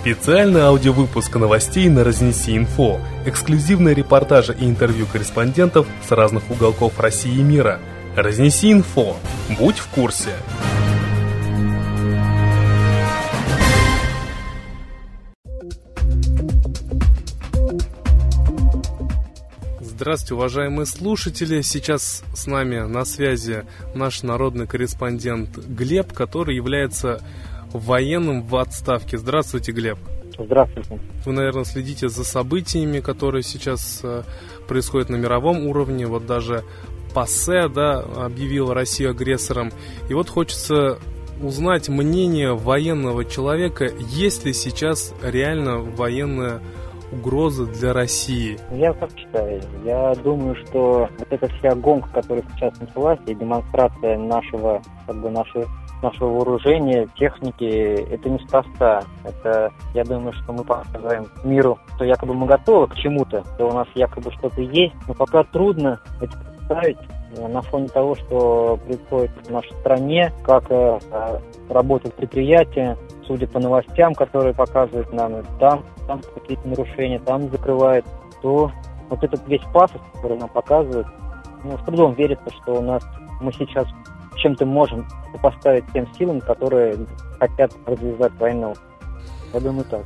[0.00, 3.00] Специальный аудиовыпуск новостей на Разнеси Инфо.
[3.26, 7.80] Эксклюзивные репортажи и интервью корреспондентов с разных уголков России и мира.
[8.14, 9.16] Разнеси Инфо.
[9.58, 10.30] Будь в курсе.
[19.80, 21.60] Здравствуйте, уважаемые слушатели.
[21.60, 23.64] Сейчас с нами на связи
[23.96, 27.20] наш народный корреспондент Глеб, который является
[27.72, 29.18] военным в отставке.
[29.18, 29.98] Здравствуйте, Глеб.
[30.38, 31.00] Здравствуйте.
[31.24, 34.22] Вы, наверное, следите за событиями, которые сейчас э,
[34.68, 36.06] происходят на мировом уровне.
[36.06, 36.64] Вот даже
[37.12, 39.72] ПАСЕ да, объявил Россию агрессором.
[40.08, 40.98] И вот хочется
[41.42, 46.60] узнать мнение военного человека, есть ли сейчас реально военная
[47.12, 48.58] угроза для России?
[48.72, 49.60] Я как считаю.
[49.84, 55.30] Я думаю, что вот эта вся гонка, которая сейчас началась, и демонстрация нашего, как бы
[55.30, 55.64] нашей
[56.02, 59.02] нашего вооружения, техники, это неспроста.
[59.24, 63.72] Это, я думаю, что мы показываем миру, что якобы мы готовы к чему-то, что у
[63.72, 66.98] нас якобы что-то есть, но пока трудно это представить
[67.36, 70.98] э, на фоне того, что происходит в нашей стране, как э,
[71.68, 72.96] работают предприятия,
[73.28, 78.04] судя по новостям, которые показывают нам, там, там какие-то нарушения, там закрывают,
[78.42, 78.72] то
[79.08, 81.06] вот этот весь пафос, который нам показывают,
[81.62, 83.04] ну, с трудом верится, что у нас
[83.40, 83.86] мы сейчас
[84.36, 85.06] чем-то можем
[85.42, 86.96] поставить тем силам, которые
[87.38, 88.74] хотят развязать войну.
[89.52, 90.04] Я думаю так.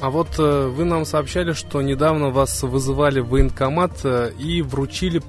[0.00, 5.20] А вот э, вы нам сообщали, что недавно вас вызывали в военкомат э, и вручили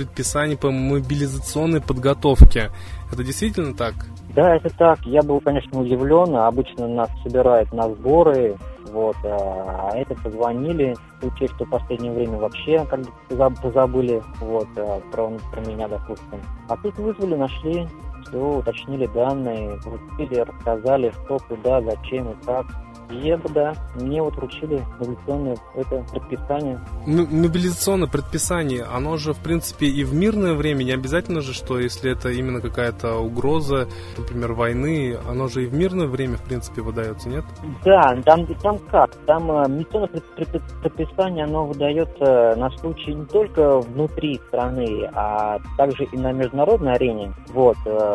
[0.00, 2.70] предписание по мобилизационной подготовке.
[3.12, 3.94] Это действительно так?
[4.34, 5.00] Да, это так.
[5.04, 6.34] Я был, конечно, удивлен.
[6.36, 8.56] Обычно нас собирают на сборы,
[8.92, 14.68] вот, а, а это позвонили, учесть, что в последнее время вообще как бы позабыли, вот,
[14.76, 16.40] а, про, про меня, допустим.
[16.68, 17.86] А тут вызвали, нашли,
[18.22, 22.66] все, уточнили данные, вручили, рассказали, что, куда, зачем и как.
[23.10, 26.80] Я бы, да, мне вот вручили мобилизационное это предписание.
[27.06, 32.12] Мобилизационное предписание, оно же, в принципе, и в мирное время, не обязательно же, что если
[32.12, 37.28] это именно какая-то угроза, например, войны, оно же и в мирное время, в принципе, выдается,
[37.28, 37.44] нет?
[37.84, 39.10] Да, там, там как?
[39.26, 40.22] Там э, мобилизационное
[40.82, 47.32] предписание, оно выдается на случай не только внутри страны, а также и на международной арене.
[47.48, 48.09] Вот, э,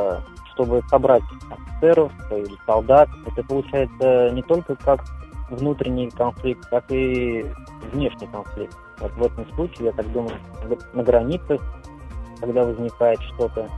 [0.53, 3.09] чтобы собрать офицеров или солдат.
[3.25, 5.03] Это получается не только как
[5.49, 7.45] внутренний конфликт, так и
[7.91, 8.75] внешний конфликт.
[8.99, 10.37] Вот в этом случае, я так думаю,
[10.93, 11.61] на границах,
[12.39, 13.69] когда возникает что-то,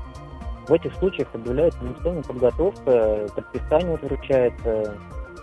[0.67, 4.97] в этих случаях объявляется инвестиционная подготовка, предписание выручается.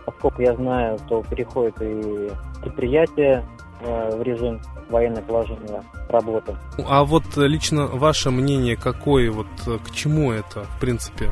[0.07, 2.31] Поскольку я знаю, то переходит и
[2.63, 6.57] предприятия Э, в режим военной положения работы.
[6.87, 11.31] А вот лично ваше мнение какое, вот э, к чему это, в принципе?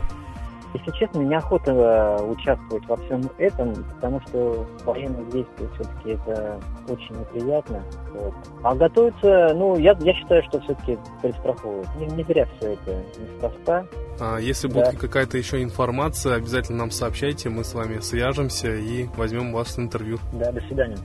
[0.75, 6.59] Если честно, неохота э, участвовать во всем этом, потому что военные действия все-таки это
[6.89, 7.83] очень неприятно.
[8.15, 8.35] Вот.
[8.63, 11.89] А готовиться, ну, я, я считаю, что все-таки перестраховывают.
[11.97, 13.85] Не, не зря все это неспроста.
[14.19, 14.75] А если да.
[14.87, 19.79] будет какая-то еще информация, обязательно нам сообщайте, мы с вами свяжемся и возьмем вас в
[19.79, 20.19] интервью.
[20.33, 20.97] Да, до свидания.